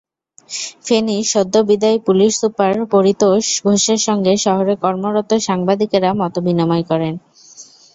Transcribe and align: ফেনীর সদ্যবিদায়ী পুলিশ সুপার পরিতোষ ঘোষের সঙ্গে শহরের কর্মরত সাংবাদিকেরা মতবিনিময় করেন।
ফেনীর 0.85 1.23
সদ্যবিদায়ী 1.25 1.97
পুলিশ 2.07 2.31
সুপার 2.41 2.73
পরিতোষ 2.93 3.43
ঘোষের 3.65 3.99
সঙ্গে 4.07 4.33
শহরের 4.45 4.77
কর্মরত 4.83 5.29
সাংবাদিকেরা 5.47 6.09
মতবিনিময় 6.21 6.85
করেন। 6.91 7.13